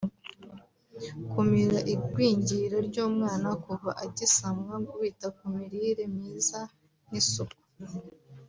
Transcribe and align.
kumira 1.31 1.77
igwingira 1.93 2.77
ry’umwana 2.87 3.49
kuva 3.65 3.89
agisamwa 4.03 4.73
wita 4.99 5.27
ku 5.37 5.43
mirire 5.55 6.03
myiza 6.15 6.59
n’isuku 7.09 7.59